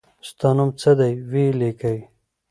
ستا 0.29 0.49
نوم 0.57 0.69
څه 0.81 0.91
دی 0.99 1.11
وي 1.29 1.45
لیکی 1.59 1.97